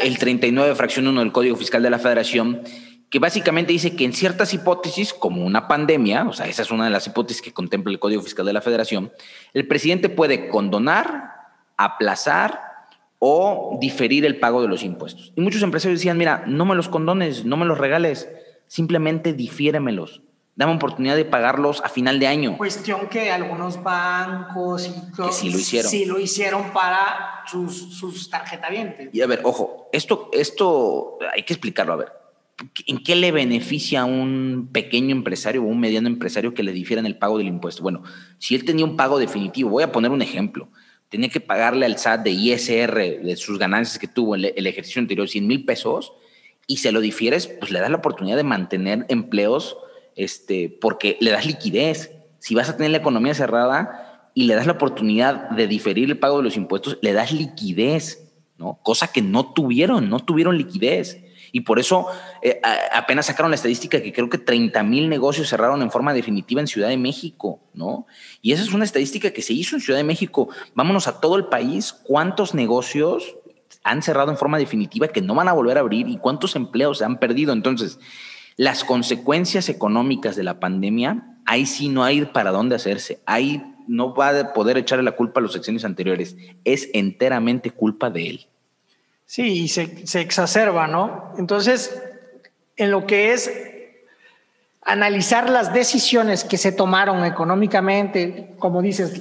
[0.00, 2.60] el 39 fracción 1 del Código Fiscal de la Federación,
[3.08, 6.84] que básicamente dice que en ciertas hipótesis, como una pandemia, o sea, esa es una
[6.84, 9.10] de las hipótesis que contempla el Código Fiscal de la Federación,
[9.54, 11.30] el presidente puede condonar,
[11.78, 12.67] aplazar
[13.18, 15.32] o diferir el pago de los impuestos.
[15.36, 18.28] Y muchos empresarios decían, mira, no me los condones, no me los regales,
[18.66, 20.22] simplemente difiéremelos.
[20.54, 22.56] Dame oportunidad de pagarlos a final de año.
[22.56, 25.90] Cuestión que algunos bancos y que sí lo hicieron.
[25.90, 29.10] Sí lo hicieron para sus, sus tarjetavientes.
[29.12, 31.92] Y a ver, ojo, esto, esto hay que explicarlo.
[31.92, 32.12] A ver,
[32.88, 37.06] ¿en qué le beneficia a un pequeño empresario o un mediano empresario que le difieran
[37.06, 37.84] el pago del impuesto?
[37.84, 38.02] Bueno,
[38.38, 40.68] si él tenía un pago definitivo, voy a poner un ejemplo
[41.08, 45.00] tenía que pagarle al SAT de ISR de sus ganancias que tuvo en el ejercicio
[45.00, 46.12] anterior 100 mil pesos
[46.66, 49.78] y se lo difieres, pues le das la oportunidad de mantener empleos
[50.16, 52.12] este, porque le das liquidez.
[52.40, 56.18] Si vas a tener la economía cerrada y le das la oportunidad de diferir el
[56.18, 58.78] pago de los impuestos, le das liquidez, ¿no?
[58.82, 61.24] Cosa que no tuvieron, no tuvieron liquidez.
[61.52, 62.06] Y por eso
[62.42, 62.60] eh,
[62.92, 66.66] apenas sacaron la estadística que creo que 30 mil negocios cerraron en forma definitiva en
[66.66, 68.06] Ciudad de México, ¿no?
[68.42, 70.48] Y esa es una estadística que se hizo en Ciudad de México.
[70.74, 73.36] Vámonos a todo el país, ¿cuántos negocios
[73.84, 76.98] han cerrado en forma definitiva que no van a volver a abrir y cuántos empleos
[76.98, 77.52] se han perdido?
[77.52, 77.98] Entonces,
[78.56, 83.20] las consecuencias económicas de la pandemia, ahí sí no hay para dónde hacerse.
[83.24, 86.36] Ahí no va a poder echarle la culpa a los sexenios anteriores.
[86.64, 88.46] Es enteramente culpa de él.
[89.28, 89.82] Sí, y se,
[90.22, 91.34] exacerba, ¿no?
[91.36, 92.02] Entonces,
[92.78, 93.52] en lo que es
[94.80, 99.20] analizar las decisiones que se tomaron económicamente, como dices,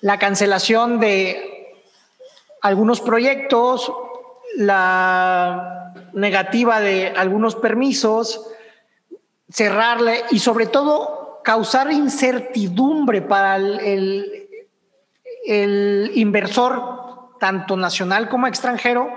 [0.00, 1.74] la cancelación de
[2.62, 3.92] algunos proyectos,
[4.56, 8.46] la negativa de algunos permisos,
[9.50, 14.48] cerrarle y sobre todo causar incertidumbre para el,
[16.14, 17.03] inversor,
[17.44, 19.10] tanto nacional como extranjero,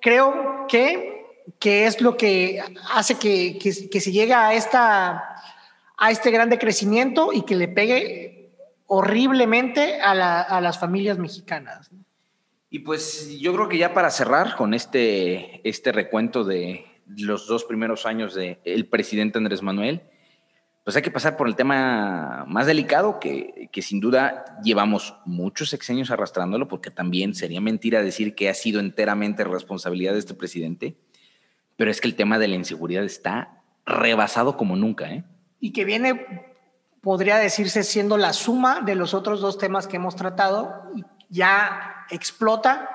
[0.00, 1.26] creo que,
[1.58, 5.24] que es lo que hace que, que, se llegue a, esta,
[5.96, 8.52] a este grande crecimiento y que le pegue
[8.86, 11.90] horriblemente a, la, a las familias mexicanas.
[12.70, 17.64] Y pues yo creo que ya para cerrar con este, este recuento de los dos
[17.64, 20.00] primeros años del presidente Andrés Manuel,
[20.84, 25.70] pues hay que pasar por el tema más delicado que, que, sin duda llevamos muchos
[25.70, 30.96] sexenios arrastrándolo, porque también sería mentira decir que ha sido enteramente responsabilidad de este presidente,
[31.76, 35.10] pero es que el tema de la inseguridad está rebasado como nunca.
[35.10, 35.24] ¿eh?
[35.58, 36.26] Y que viene,
[37.00, 40.90] podría decirse, siendo la suma de los otros dos temas que hemos tratado,
[41.30, 42.90] ya explota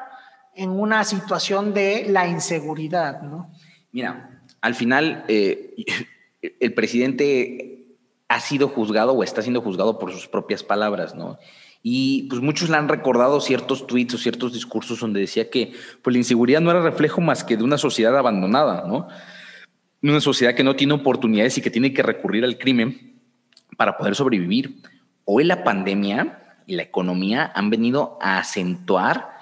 [0.56, 3.24] en una situación de la inseguridad.
[3.24, 3.52] ¿no?
[3.92, 5.76] Mira, al final eh,
[6.60, 7.79] el presidente
[8.30, 11.38] ha sido juzgado o está siendo juzgado por sus propias palabras, ¿no?
[11.82, 16.14] Y pues muchos le han recordado ciertos tweets o ciertos discursos donde decía que pues,
[16.14, 19.08] la inseguridad no era reflejo más que de una sociedad abandonada, ¿no?
[20.04, 23.20] Una sociedad que no tiene oportunidades y que tiene que recurrir al crimen
[23.78, 24.82] para poder sobrevivir.
[25.26, 29.40] Hoy la pandemia y la economía han venido a acentuar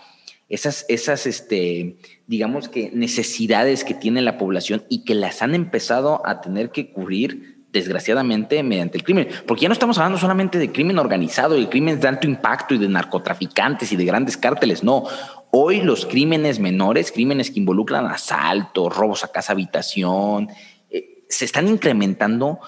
[0.47, 6.25] esas, esas este, digamos que necesidades que tiene la población y que las han empezado
[6.25, 9.27] a tener que cubrir desgraciadamente, mediante el crimen.
[9.45, 12.77] Porque ya no estamos hablando solamente de crimen organizado y crímenes de alto impacto y
[12.77, 15.03] de narcotraficantes y de grandes cárteles, no.
[15.51, 20.49] Hoy los crímenes menores, crímenes que involucran asaltos, robos a casa habitación,
[20.89, 22.59] eh, se están incrementando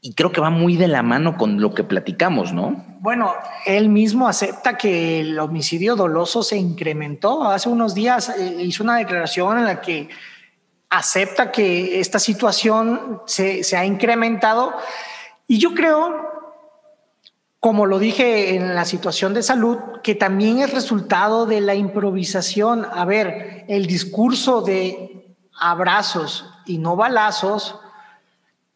[0.00, 2.84] y creo que va muy de la mano con lo que platicamos, ¿no?
[3.00, 3.34] Bueno,
[3.66, 7.44] él mismo acepta que el homicidio doloso se incrementó.
[7.44, 10.08] Hace unos días eh, hizo una declaración en la que
[10.90, 14.74] acepta que esta situación se, ha incrementado
[15.46, 16.28] y yo creo,
[17.60, 22.86] como lo dije en la situación de salud, que también es resultado de la improvisación.
[22.92, 27.78] A ver, el discurso de abrazos y no balazos,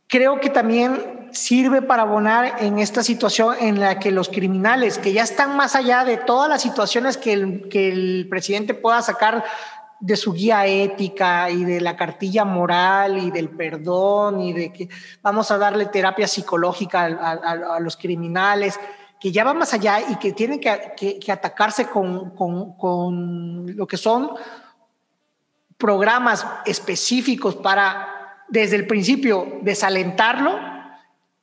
[0.06, 5.12] creo que también sirve para abonar en esta situación en la que los criminales, que
[5.12, 9.44] ya están más allá de todas las situaciones que el, que el presidente pueda sacar
[10.04, 14.90] de su guía ética y de la cartilla moral y del perdón y de que
[15.22, 18.78] vamos a darle terapia psicológica a, los criminales,
[19.18, 24.32] que ya va más allá y que tienen que, atacarse con, con, lo que son
[25.78, 30.58] programas específicos para, desde el principio, desalentarlo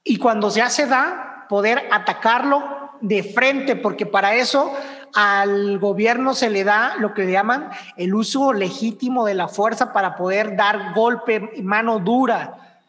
[0.04, 2.64] y cuando ya se da, poder atacarlo
[3.02, 4.72] de frente, porque para eso
[5.14, 10.16] al gobierno se le da lo que llaman el uso legítimo de la fuerza para
[10.16, 12.80] poder dar golpe, mano dura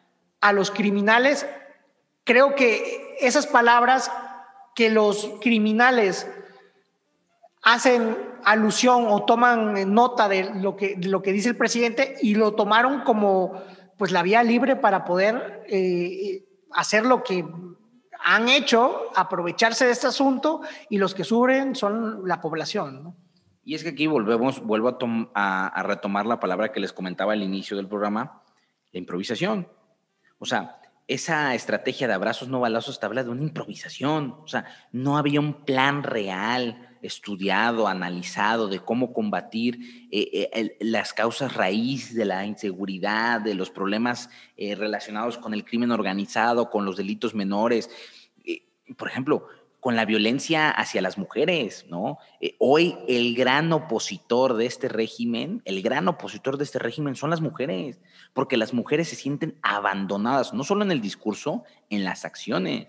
[0.40, 1.46] a los criminales.
[2.24, 4.11] Creo que esas palabras
[4.74, 6.28] que los criminales
[7.62, 12.54] hacen alusión o toman nota de lo que, lo que dice el presidente y lo
[12.54, 13.52] tomaron como
[13.96, 17.44] pues la vía libre para poder eh, hacer lo que
[18.24, 23.14] han hecho aprovecharse de este asunto y los que sufren son la población.
[23.64, 24.98] Y es que aquí volvemos, vuelvo
[25.35, 28.42] a, retomar la palabra que les comentaba al inicio del programa,
[28.92, 29.68] la improvisación.
[30.38, 34.37] O sea, esa estrategia de abrazos no balazos te habla de una improvisación.
[34.42, 41.12] O sea, no había un plan real, estudiado, analizado de cómo combatir eh, eh, las
[41.12, 46.84] causas raíz de la inseguridad, de los problemas eh, relacionados con el crimen organizado, con
[46.84, 47.90] los delitos menores.
[48.96, 49.46] por ejemplo,
[49.80, 52.18] con la violencia hacia las mujeres, ¿no?
[52.60, 57.40] hoy el gran opositor de este régimen, el gran opositor de este régimen son las
[57.40, 57.98] mujeres,
[58.32, 62.86] porque las mujeres se sienten abandonadas, no solo en el discurso, en las acciones.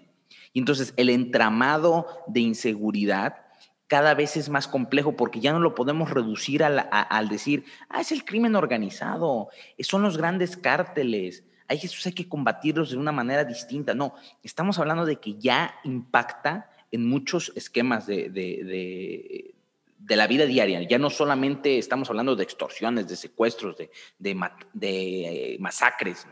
[0.54, 3.44] Y entonces el entramado de inseguridad
[3.88, 8.02] cada vez es más complejo porque ya no lo podemos reducir al, al decir, ah,
[8.02, 13.44] es el crimen organizado, son los grandes cárteles, hay, hay que combatirlos de una manera
[13.44, 13.94] distinta.
[13.94, 19.54] No, estamos hablando de que ya impacta en muchos esquemas de, de,
[19.98, 20.82] de, la vida diaria.
[20.84, 26.28] Ya no solamente estamos hablando de extorsiones, de secuestros, de, de, masacres.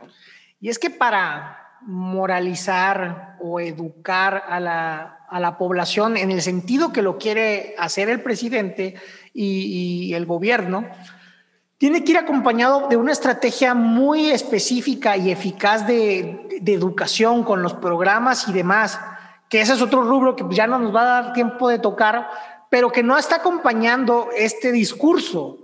[0.59, 6.91] Y es que para moralizar o educar a la, a la, población en el sentido
[6.91, 8.95] que lo quiere hacer el presidente
[9.33, 10.85] y, el gobierno,
[11.77, 17.73] tiene que ir acompañado de una estrategia muy específica y eficaz de, educación con los
[17.73, 18.99] programas y demás,
[19.49, 22.29] que ese es otro rubro que ya no nos va a dar tiempo de tocar,
[22.69, 25.59] pero que no está acompañando este discurso.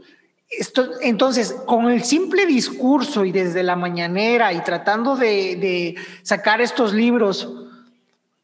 [0.49, 6.93] Esto, entonces, con el simple discurso y desde la mañanera y tratando de, sacar estos
[6.93, 7.66] libros,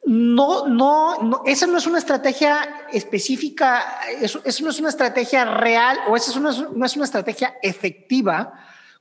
[0.05, 6.15] no, no, esa no es una estrategia específica, eso, no es una estrategia real o
[6.15, 6.49] esa no
[6.85, 8.53] es una estrategia efectiva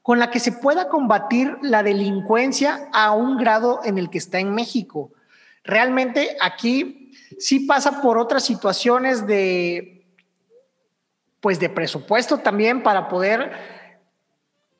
[0.03, 4.41] con la que se pueda combatir la delincuencia a un grado en el que está
[4.41, 5.13] en México.
[5.65, 10.05] Realmente aquí sí pasa por otras situaciones de,
[11.41, 13.53] pues de presupuesto también para poder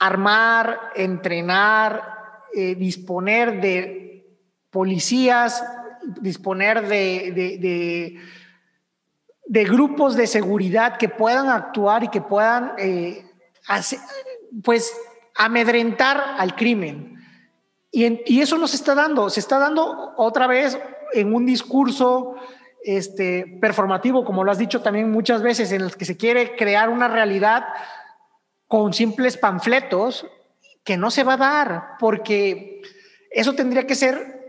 [0.01, 4.27] armar, entrenar, eh, disponer de
[4.71, 5.63] policías,
[6.21, 8.19] disponer de,
[9.47, 13.25] de, grupos de seguridad que puedan actuar y que puedan eh,
[14.63, 14.93] pues
[15.37, 17.13] amedrentar al crimen.
[17.91, 20.79] Y, eso nos está dando, se está dando otra vez
[21.13, 22.37] en un discurso
[22.85, 26.89] este, performativo, como lo has dicho también muchas veces, en el que se quiere crear
[26.89, 27.65] una realidad
[28.67, 30.27] con simples panfletos
[30.85, 32.81] que no se va a dar, porque
[33.31, 34.42] eso tendría que ser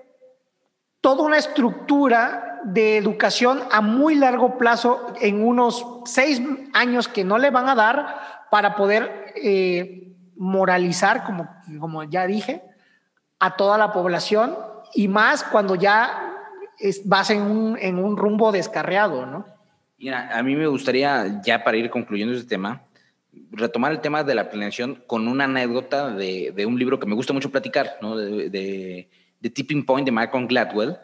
[1.04, 6.41] toda una estructura de educación a muy largo plazo en unos seis
[6.72, 12.62] años que no le van a dar para poder eh, moralizar, como, como ya dije,
[13.38, 14.56] a toda la población
[14.93, 16.36] y más cuando ya
[17.04, 19.45] vas en un, en un rumbo descarriado, ¿no?
[19.97, 22.82] Mira, a mí me gustaría, ya para ir concluyendo este tema,
[23.51, 27.16] retomar el tema de la planeación con una anécdota de, de un libro que me
[27.16, 28.16] gusta mucho platicar, ¿no?
[29.50, 30.98] Tipping Point de Malcolm Gladwell.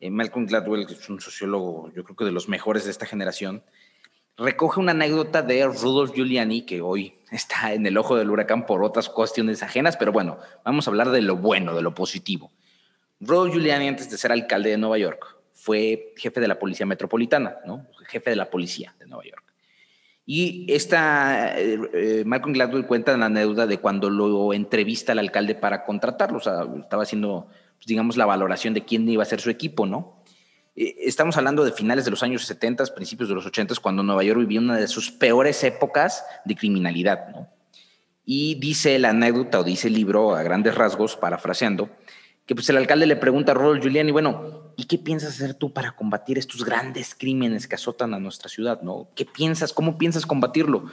[0.00, 3.62] Eh, Malcolm Gladwell es un sociólogo, yo creo que de los mejores de esta generación,
[4.36, 8.84] recoge una anécdota de Rudolf Giuliani, que hoy está en el ojo del huracán por
[8.84, 12.52] otras cuestiones ajenas, pero bueno, vamos a hablar de lo bueno, de lo positivo.
[13.20, 17.56] Rudolf Giuliani, antes de ser alcalde de Nueva York, fue jefe de la policía metropolitana,
[17.66, 17.86] ¿no?
[18.06, 19.47] jefe de la policía de Nueva York.
[20.30, 25.54] Y esta, eh, eh, Malcolm Gladwell cuenta la anécdota de cuando lo entrevista al alcalde
[25.54, 27.46] para contratarlo, o sea, estaba haciendo,
[27.78, 30.22] pues, digamos, la valoración de quién iba a ser su equipo, ¿no?
[30.76, 34.22] Eh, estamos hablando de finales de los años 70, principios de los 80, cuando Nueva
[34.22, 37.30] York vivía una de sus peores épocas de criminalidad.
[37.30, 37.48] ¿no?
[38.26, 41.88] Y dice la anécdota o dice el libro a grandes rasgos, parafraseando,
[42.48, 45.70] que pues el alcalde le pregunta a Rodolfo Giuliani, bueno, ¿y qué piensas hacer tú
[45.70, 48.80] para combatir estos grandes crímenes que azotan a nuestra ciudad?
[48.80, 49.10] ¿no?
[49.14, 49.74] ¿Qué piensas?
[49.74, 50.86] ¿Cómo piensas combatirlo?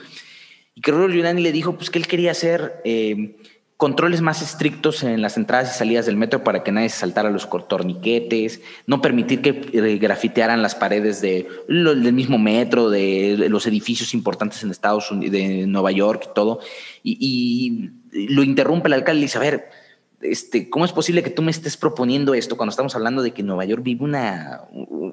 [0.74, 3.38] Y que Rodolfo Giuliani le dijo pues que él quería hacer eh,
[3.78, 7.30] controles más estrictos en las entradas y salidas del metro para que nadie se saltara
[7.30, 13.66] los torniquetes, no permitir que eh, grafitearan las paredes de, del mismo metro, de los
[13.66, 16.60] edificios importantes en Estados Unidos, de Nueva York y todo.
[17.02, 19.68] Y, lo interrumpe el alcalde y dice, a ver,
[20.20, 23.42] este, ¿cómo es posible que tú me estés proponiendo esto cuando estamos hablando de que
[23.42, 24.62] Nueva York vive una,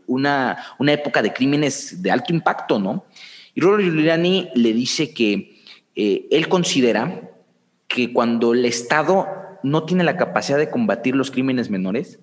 [0.08, 3.06] una, una época de crímenes de alto impacto, ¿no?
[3.54, 5.62] Y Rollo Giuliani le dice que
[5.96, 7.30] eh, él considera
[7.88, 9.28] que cuando el Estado
[9.62, 12.20] no tiene la capacidad de combatir los crímenes menores,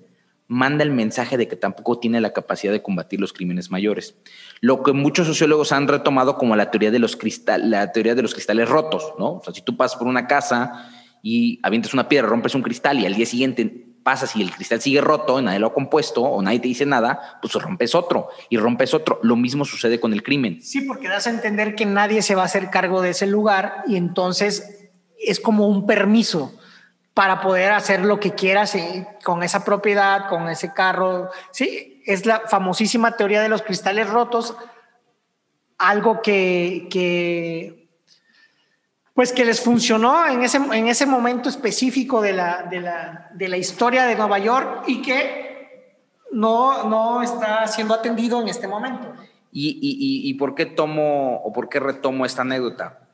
[0.48, 4.16] manda el mensaje de que tampoco tiene la capacidad de combatir los crímenes mayores.
[4.60, 7.16] Lo que muchos sociólogos han retomado como la teoría de los,
[7.62, 9.34] la teoría de los cristales rotos, ¿no?
[9.34, 10.90] O sea, si tú pasas por una casa
[11.22, 14.80] y avientas una piedra, rompes un cristal y al día siguiente pasas y el cristal
[14.80, 18.56] sigue roto nadie lo ha compuesto o nadie te dice nada, pues rompes otro y
[18.56, 19.20] rompes otro.
[19.22, 20.60] Lo mismo sucede con el crimen.
[20.62, 23.84] Sí, porque das a entender que nadie se va a hacer cargo de ese lugar
[23.86, 26.54] y entonces es como un permiso
[27.14, 28.76] para poder hacer lo que quieras
[29.24, 31.30] con esa propiedad, con ese carro.
[31.50, 34.56] Sí, es la famosísima teoría de los cristales rotos,
[35.76, 37.79] algo que,
[39.20, 44.06] pues que les funcionó en ese, en ese momento específico de la, de, la, historia
[44.06, 45.98] de Nueva York y que
[46.32, 49.12] no, no está siendo atendido en este momento.
[49.52, 49.78] ¿Y,
[50.24, 53.10] y por qué tomo o por qué retomo esta anécdota?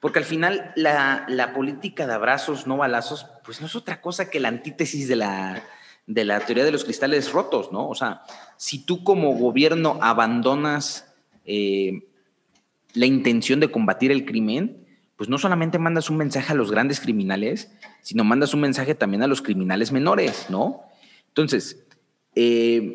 [0.00, 4.40] Porque al final la, política de abrazos, no balazos, pues no es otra cosa que
[4.40, 5.62] la antítesis de la,
[6.06, 7.86] de la teoría de los cristales rotos, ¿no?
[7.86, 8.22] O sea,
[8.56, 11.12] si tú como gobierno abandonas
[11.44, 12.08] eh,
[12.94, 14.79] la intención de combatir el crimen,
[15.20, 19.22] pues no solamente mandas un mensaje a los grandes criminales, sino mandas un mensaje también
[19.22, 20.80] a los criminales menores, ¿no?
[21.28, 21.84] Entonces,
[22.34, 22.94] eh,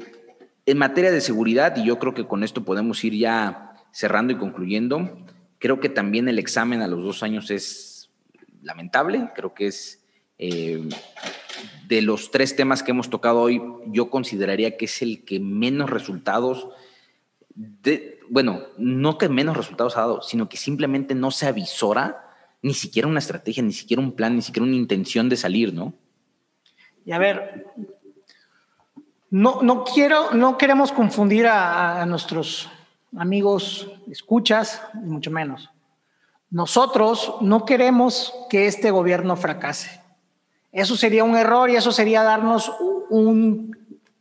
[0.65, 4.37] en materia de seguridad, y yo creo que con esto podemos ir ya cerrando y
[4.37, 5.23] concluyendo,
[5.59, 8.09] Creo que también el examen a los dos años es
[8.61, 10.03] lamentable, creo que es
[10.37, 10.87] eh,
[11.87, 15.89] de los tres temas que hemos tocado hoy, yo consideraría que es el que menos
[15.89, 16.67] resultados,
[17.55, 22.21] de, bueno, no que menos resultados ha dado, sino que simplemente no se avisora
[22.61, 25.93] ni siquiera una estrategia, ni siquiera un plan, ni siquiera una intención de salir, ¿no?
[27.05, 27.65] Y a ver,
[29.29, 32.69] No, no quiero, no queremos confundir a, a nuestros
[33.17, 35.69] amigos escuchas, mucho menos.
[36.49, 40.01] Nosotros no queremos que este gobierno fracase.
[40.71, 42.71] Eso sería un error y eso sería darnos
[43.09, 43.75] un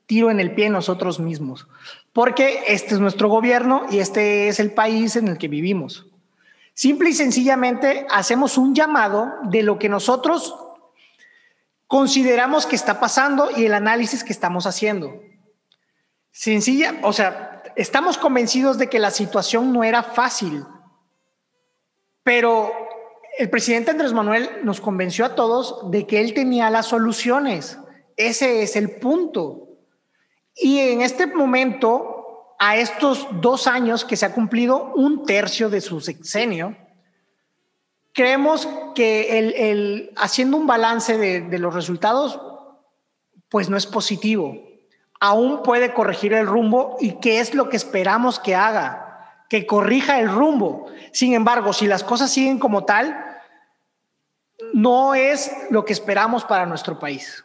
[0.07, 1.67] tiro en el pie nosotros mismos,
[2.15, 6.07] porque este es nuestro gobierno y este es el país en el que vivimos.
[6.73, 10.55] Simple y sencillamente hacemos un llamado de lo que nosotros
[11.89, 15.21] consideramos que está pasando y el análisis que estamos haciendo.
[16.31, 20.65] Sencilla, o sea, estamos convencidos de que la situación no era fácil,
[22.23, 22.73] pero
[23.39, 27.77] el presidente Andrés Manuel nos convenció a todos de que él tenía las soluciones.
[28.17, 29.64] Ese es el punto.
[30.57, 35.81] Y en este momento, a estos dos años que se ha cumplido un tercio de
[35.81, 36.77] su sexenio,
[38.13, 42.41] creemos que el, haciendo un balance de, los resultados,
[43.49, 44.57] pues no es positivo.
[45.21, 50.21] Aún puede corregir el rumbo y qué es lo que esperamos que haga, que corrija
[50.21, 50.87] el rumbo.
[51.13, 53.19] Sin embargo, si las cosas siguen como tal,
[54.73, 57.45] no es lo que esperamos para nuestro país.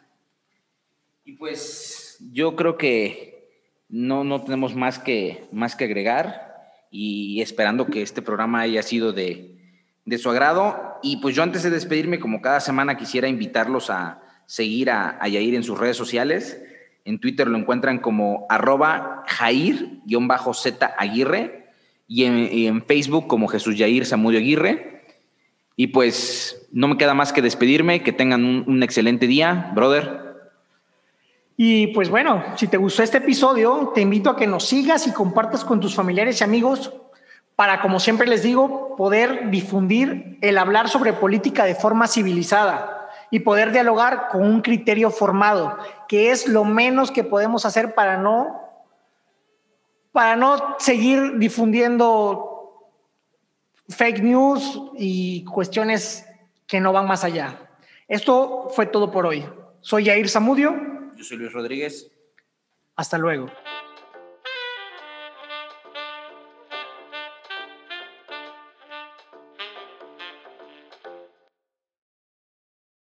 [1.24, 1.99] Y pues
[2.32, 3.48] yo creo que
[3.88, 6.50] no, no tenemos más que, más que agregar
[6.90, 9.58] y esperando que este programa haya sido de,
[10.04, 10.98] de su agrado.
[11.02, 15.28] Y pues yo antes de despedirme, como cada semana, quisiera invitarlos a seguir a, a
[15.28, 16.62] Yair en sus redes sociales.
[17.04, 21.68] En Twitter lo encuentran como arroba Jair-Z Aguirre
[22.06, 25.04] y en, Facebook como Jesús Yair Samudio Aguirre.
[25.76, 30.29] Y pues no me queda más que despedirme, que tengan un, un excelente día, brother.
[31.62, 35.12] Y pues bueno, si te gustó este episodio, te invito a que nos sigas y
[35.12, 36.90] compartas con tus familiares y amigos
[37.54, 43.40] para, como siempre les digo, poder difundir el hablar sobre política de forma civilizada y
[43.40, 45.76] poder dialogar con un criterio formado,
[46.08, 48.58] que es lo menos que podemos hacer para no
[50.12, 52.88] para no seguir difundiendo
[53.90, 56.26] fake news y cuestiones
[56.66, 57.68] que no van más allá.
[58.08, 59.46] Esto fue todo por hoy.
[59.82, 60.99] Soy Jair Zamudio.
[61.20, 62.10] Yo soy Luis Rodríguez.
[62.96, 63.52] Hasta luego.